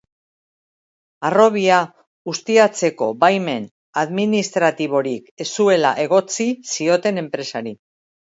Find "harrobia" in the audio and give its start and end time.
1.27-1.81